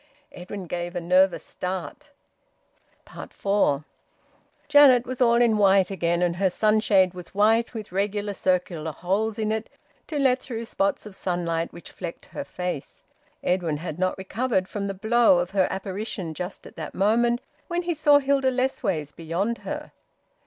[0.31, 2.09] Edwin gave a nervous start.
[3.05, 3.85] FOUR.
[4.67, 9.37] Janet was all in white again, and her sunshade was white, with regular circular holes
[9.37, 9.69] in it
[10.07, 13.03] to let through spots of sunlight which flecked her face.
[13.43, 17.83] Edwin had not recovered from the blow of her apparition just at that moment, when
[17.83, 19.91] he saw Hilda Lessways beyond her.